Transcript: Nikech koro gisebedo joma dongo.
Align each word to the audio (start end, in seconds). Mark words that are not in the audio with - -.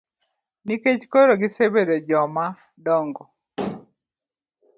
Nikech 0.65 1.03
koro 1.13 1.33
gisebedo 1.41 1.95
joma 2.07 2.45
dongo. 2.85 3.23